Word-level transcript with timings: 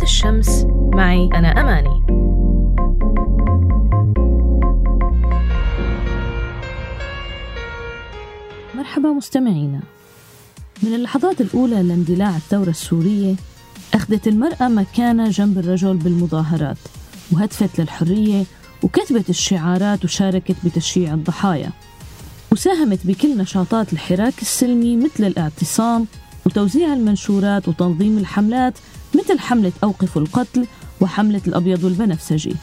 بنات 0.00 0.10
الشمس 0.10 0.66
معي. 0.94 1.28
أنا 1.34 1.60
أماني. 1.60 2.00
مرحبا 8.74 9.08
مستمعينا. 9.08 9.80
من 10.82 10.94
اللحظات 10.94 11.40
الأولى 11.40 11.82
لاندلاع 11.82 12.36
الثورة 12.36 12.70
السورية 12.70 13.34
أخذت 13.94 14.28
المرأة 14.28 14.68
مكانة 14.68 15.28
جنب 15.28 15.58
الرجل 15.58 15.96
بالمظاهرات 15.96 16.78
وهتفت 17.32 17.80
للحرية 17.80 18.44
وكتبت 18.82 19.30
الشعارات 19.30 20.04
وشاركت 20.04 20.56
بتشييع 20.64 21.14
الضحايا 21.14 21.70
وساهمت 22.52 23.06
بكل 23.06 23.38
نشاطات 23.38 23.92
الحراك 23.92 24.42
السلمي 24.42 24.96
مثل 24.96 25.24
الاعتصام 25.24 26.06
وتوزيع 26.46 26.92
المنشورات 26.92 27.68
وتنظيم 27.68 28.18
الحملات 28.18 28.74
مثل 29.14 29.38
حملة 29.38 29.72
أوقفوا 29.84 30.22
القتل 30.22 30.66
وحملة 31.00 31.40
الأبيض 31.46 31.84
والبنفسجي. 31.84 32.54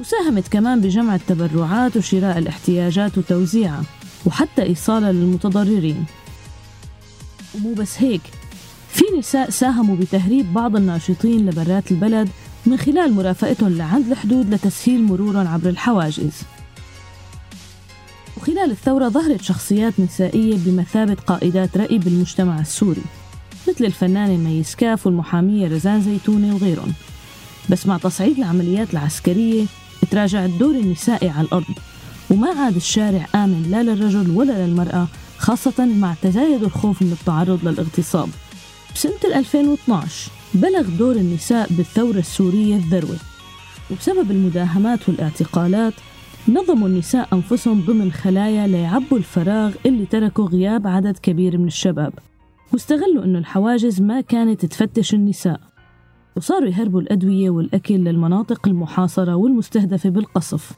وساهمت 0.00 0.48
كمان 0.48 0.80
بجمع 0.80 1.14
التبرعات 1.14 1.96
وشراء 1.96 2.38
الاحتياجات 2.38 3.18
وتوزيعها 3.18 3.82
وحتى 4.26 4.62
إيصالها 4.62 5.12
للمتضررين 5.12 6.04
ومو 7.54 7.74
بس 7.74 7.98
هيك 7.98 8.20
في 8.88 9.04
نساء 9.18 9.50
ساهموا 9.50 9.96
بتهريب 9.96 10.52
بعض 10.54 10.76
الناشطين 10.76 11.50
لبرات 11.50 11.90
البلد 11.90 12.28
من 12.66 12.76
خلال 12.76 13.12
مرافقتهم 13.12 13.76
لعند 13.76 14.10
الحدود 14.10 14.54
لتسهيل 14.54 15.02
مرورهم 15.02 15.46
عبر 15.46 15.68
الحواجز. 15.68 16.32
وخلال 18.46 18.70
الثورة 18.70 19.08
ظهرت 19.08 19.42
شخصيات 19.42 20.00
نسائية 20.00 20.56
بمثابة 20.56 21.14
قائدات 21.14 21.76
رأي 21.76 21.98
بالمجتمع 21.98 22.60
السوري 22.60 23.02
مثل 23.68 23.84
الفنانة 23.84 24.36
ميس 24.36 24.74
كاف 24.74 25.06
والمحامية 25.06 25.68
رزان 25.68 26.02
زيتوني 26.02 26.52
وغيرهم. 26.52 26.92
بس 27.70 27.86
مع 27.86 27.98
تصعيد 27.98 28.38
العمليات 28.38 28.92
العسكرية 28.92 29.64
تراجع 30.10 30.44
الدور 30.44 30.74
النسائي 30.74 31.28
على 31.28 31.46
الأرض. 31.46 31.74
وما 32.30 32.48
عاد 32.48 32.76
الشارع 32.76 33.26
آمن 33.34 33.62
لا 33.70 33.82
للرجل 33.82 34.30
ولا 34.30 34.66
للمرأة 34.66 35.06
خاصة 35.38 35.84
مع 35.84 36.14
تزايد 36.22 36.62
الخوف 36.62 37.02
من 37.02 37.12
التعرض 37.12 37.68
للاغتصاب. 37.68 38.28
بسنة 38.94 39.34
2012 39.34 40.30
بلغ 40.54 40.82
دور 40.98 41.16
النساء 41.16 41.66
بالثورة 41.70 42.18
السورية 42.18 42.76
الذروة. 42.76 43.16
وبسبب 43.90 44.30
المداهمات 44.30 45.08
والاعتقالات 45.08 45.94
نظموا 46.48 46.88
النساء 46.88 47.28
أنفسهم 47.32 47.80
ضمن 47.80 48.12
خلايا 48.12 48.66
ليعبوا 48.66 49.18
الفراغ 49.18 49.74
اللي 49.86 50.06
تركه 50.06 50.44
غياب 50.44 50.86
عدد 50.86 51.18
كبير 51.18 51.58
من 51.58 51.66
الشباب. 51.66 52.12
واستغلوا 52.72 53.24
أنه 53.24 53.38
الحواجز 53.38 54.00
ما 54.00 54.20
كانت 54.20 54.66
تفتش 54.66 55.14
النساء. 55.14 55.60
وصاروا 56.36 56.68
يهربوا 56.68 57.00
الأدوية 57.00 57.50
والأكل 57.50 57.94
للمناطق 57.94 58.68
المحاصرة 58.68 59.34
والمستهدفة 59.34 60.10
بالقصف. 60.10 60.72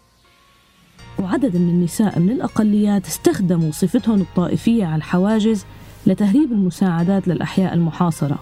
وعدد 1.18 1.56
من 1.56 1.68
النساء 1.68 2.18
من 2.18 2.30
الأقليات 2.30 3.06
استخدموا 3.06 3.70
صفتهم 3.70 4.20
الطائفية 4.20 4.84
على 4.84 4.96
الحواجز 4.96 5.64
لتهريب 6.06 6.52
المساعدات 6.52 7.28
للأحياء 7.28 7.74
المحاصرة. 7.74 8.38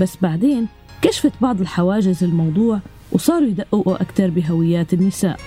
بس 0.00 0.16
بعدين 0.22 0.66
كشفت 1.02 1.32
بعض 1.42 1.60
الحواجز 1.60 2.24
الموضوع 2.24 2.80
وصاروا 3.12 3.48
يدققوا 3.48 4.02
أكثر 4.02 4.30
بهويات 4.30 4.94
النساء. 4.94 5.40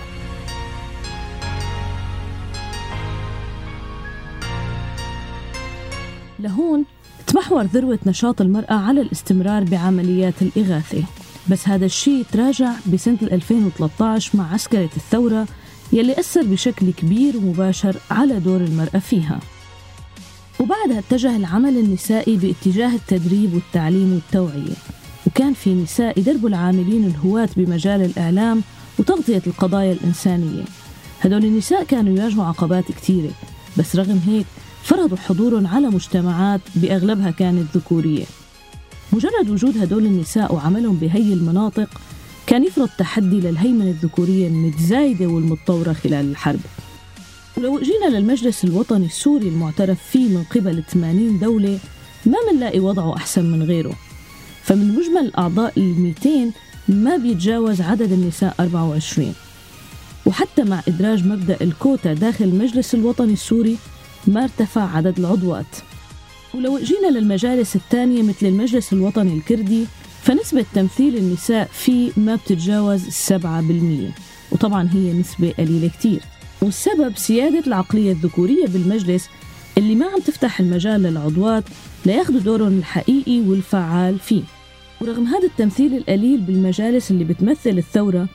لهون 6.41 6.85
تمحور 7.27 7.63
ذروة 7.63 7.99
نشاط 8.05 8.41
المرأة 8.41 8.73
على 8.73 9.01
الاستمرار 9.01 9.63
بعمليات 9.63 10.33
الإغاثة. 10.41 11.03
بس 11.49 11.67
هذا 11.67 11.85
الشيء 11.85 12.25
تراجع 12.31 12.71
بسنة 12.93 13.17
2013 13.21 14.37
مع 14.37 14.53
عسكرة 14.53 14.89
الثورة 14.97 15.47
يلي 15.93 16.19
أثر 16.19 16.43
بشكل 16.43 16.91
كبير 16.91 17.37
ومباشر 17.37 17.95
على 18.11 18.39
دور 18.39 18.61
المرأة 18.61 18.99
فيها. 18.99 19.39
وبعدها 20.59 20.99
اتجه 20.99 21.35
العمل 21.35 21.77
النسائي 21.77 22.37
باتجاه 22.37 22.95
التدريب 22.95 23.53
والتعليم 23.53 24.13
والتوعية. 24.13 24.75
وكان 25.27 25.53
في 25.53 25.73
نساء 25.73 26.19
يدربوا 26.19 26.49
العاملين 26.49 27.05
الهواة 27.05 27.49
بمجال 27.57 28.01
الإعلام 28.01 28.61
وتغطية 28.99 29.41
القضايا 29.47 29.91
الإنسانية. 29.91 30.63
هدول 31.21 31.45
النساء 31.45 31.83
كانوا 31.83 32.17
يواجهوا 32.17 32.45
عقبات 32.45 32.91
كثيرة. 32.91 33.31
بس 33.77 33.95
رغم 33.95 34.21
هيك 34.27 34.45
فرضوا 34.83 35.17
حضورهم 35.17 35.67
على 35.67 35.87
مجتمعات 35.87 36.61
بأغلبها 36.75 37.31
كانت 37.31 37.77
ذكورية. 37.77 38.25
مجرد 39.13 39.49
وجود 39.49 39.77
هدول 39.77 40.05
النساء 40.05 40.55
وعملهم 40.55 40.95
بهي 40.95 41.33
المناطق 41.33 41.89
كان 42.47 42.63
يفرض 42.63 42.89
تحدي 42.97 43.39
للهيمنة 43.39 43.89
الذكورية 43.89 44.47
المتزايدة 44.47 45.25
والمتطورة 45.27 45.93
خلال 45.93 46.31
الحرب. 46.31 46.59
ولو 47.57 47.79
جينا 47.79 48.17
للمجلس 48.17 48.63
الوطني 48.63 49.05
السوري 49.05 49.47
المعترف 49.47 49.97
فيه 50.11 50.29
من 50.29 50.43
قبل 50.55 50.83
80 50.83 51.39
دولة 51.39 51.79
ما 52.25 52.37
منلاقي 52.51 52.79
وضعه 52.79 53.15
أحسن 53.15 53.45
من 53.45 53.63
غيره. 53.63 53.93
فمن 54.63 54.95
مجمل 54.95 55.25
الأعضاء 55.25 55.73
ال 55.77 55.99
200 55.99 56.51
ما 56.87 57.17
بيتجاوز 57.17 57.81
عدد 57.81 58.11
النساء 58.11 58.55
24 58.59 59.33
وحتى 60.25 60.63
مع 60.63 60.81
إدراج 60.87 61.27
مبدأ 61.27 61.57
الكوتا 61.61 62.13
داخل 62.13 62.45
المجلس 62.45 62.95
الوطني 62.95 63.33
السوري 63.33 63.77
ما 64.27 64.43
ارتفع 64.43 64.97
عدد 64.97 65.19
العضوات. 65.19 65.65
ولو 66.53 66.79
جينا 66.79 67.19
للمجالس 67.19 67.75
الثانية 67.75 68.23
مثل 68.23 68.45
المجلس 68.45 68.93
الوطني 68.93 69.33
الكردي 69.33 69.85
فنسبة 70.21 70.65
تمثيل 70.73 71.17
النساء 71.17 71.69
فيه 71.73 72.11
ما 72.17 72.35
بتتجاوز 72.35 73.07
السبعة 73.07 73.61
بالمية. 73.61 74.09
وطبعا 74.51 74.89
هي 74.93 75.13
نسبة 75.13 75.53
قليلة 75.57 75.87
كتير. 75.87 76.21
والسبب 76.61 77.17
سيادة 77.17 77.59
العقلية 77.67 78.11
الذكورية 78.11 78.67
بالمجلس 78.67 79.29
اللي 79.77 79.95
ما 79.95 80.05
عم 80.05 80.19
تفتح 80.19 80.59
المجال 80.59 81.03
للعضوات 81.03 81.63
لياخذوا 82.05 82.39
دورهم 82.39 82.77
الحقيقي 82.77 83.39
والفعال 83.39 84.19
فيه. 84.19 84.43
ورغم 85.01 85.27
هذا 85.27 85.47
التمثيل 85.47 85.97
القليل 85.97 86.41
بالمجالس 86.41 87.11
اللي 87.11 87.23
بتمثل 87.23 87.77
الثورة 87.77 88.27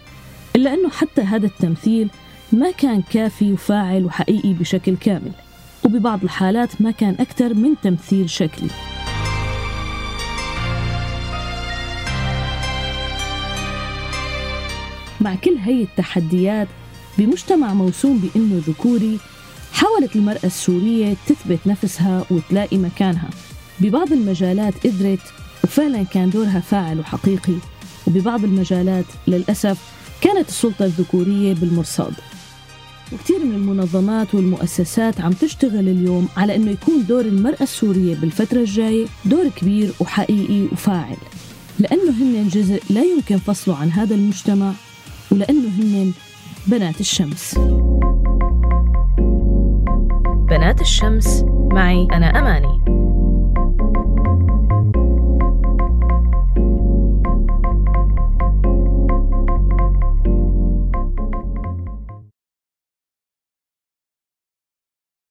إلا 0.57 0.75
أنه 0.75 0.89
حتى 0.91 1.23
هذا 1.23 1.47
التمثيل 1.47 2.11
ما 2.53 2.71
كان 2.71 3.03
كافي 3.03 3.53
وفاعل 3.53 4.05
وحقيقي 4.05 4.53
بشكل 4.53 4.97
كامل. 4.97 5.33
وببعض 5.87 6.23
الحالات 6.25 6.81
ما 6.81 6.91
كان 6.91 7.17
أكثر 7.21 7.55
من 7.55 7.75
تمثيل 7.83 8.31
شكلي. 8.31 8.69
مع 15.21 15.35
كل 15.35 15.57
هي 15.57 15.83
التحديات 15.83 16.69
بمجتمع 17.19 17.75
موسوم 17.75 18.19
بأنه 18.19 18.63
ذكوري 18.67 19.19
حاولت 19.73 20.17
المرأة 20.17 20.45
السورية 20.45 21.17
تثبت 21.27 21.59
نفسها 21.67 22.25
وتلاقي 22.31 22.79
مكانها. 22.79 23.31
ببعض 23.81 24.13
المجالات 24.13 24.87
قدرت 24.87 25.33
وفعلا 25.65 26.03
كان 26.03 26.31
دورها 26.31 26.61
فاعل 26.61 27.01
وحقيقي. 27.01 27.55
وببعض 28.07 28.45
المجالات 28.45 29.05
للأسف 29.29 29.79
كانت 30.21 30.49
السلطة 30.49 30.85
الذكورية 30.85 31.55
بالمرصاد. 31.55 32.15
وكثير 33.13 33.45
من 33.45 33.55
المنظمات 33.55 34.35
والمؤسسات 34.35 35.21
عم 35.21 35.33
تشتغل 35.33 35.89
اليوم 35.89 36.29
على 36.37 36.57
إنه 36.57 36.71
يكون 36.71 37.07
دور 37.09 37.21
المرأة 37.21 37.63
السورية 37.63 38.15
بالفترة 38.15 38.59
الجاية 38.59 39.07
دور 39.25 39.49
كبير 39.49 39.93
وحقيقي 40.01 40.63
وفاعل. 40.73 41.17
لأنه 41.79 42.11
هن 42.11 42.49
جزء 42.49 42.83
لا 42.91 43.03
يمكن 43.03 43.37
فصله 43.37 43.77
عن 43.77 43.91
هذا 43.91 44.15
المجتمع 44.15 44.73
ولأنه 45.33 45.69
هن 45.69 46.13
بنات 46.67 47.01
الشمس. 47.01 47.55
بنات 50.49 50.81
الشمس 50.81 51.45
معي 51.73 52.09
أنا 52.13 52.39
أماني. 52.39 52.76